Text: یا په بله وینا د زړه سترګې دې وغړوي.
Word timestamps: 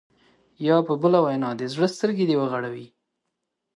یا 0.67 0.77
په 0.87 0.93
بله 1.01 1.19
وینا 1.25 1.49
د 1.55 1.61
زړه 1.73 1.87
سترګې 1.95 2.25
دې 2.29 2.35
وغړوي. 2.39 2.87